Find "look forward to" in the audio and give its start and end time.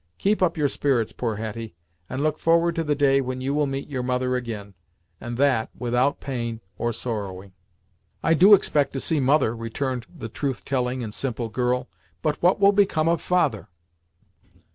2.23-2.83